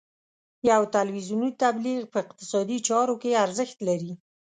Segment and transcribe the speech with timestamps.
[0.69, 4.13] یو تلویزیوني تبلیغ په اقتصادي چارو کې ارزښت لري.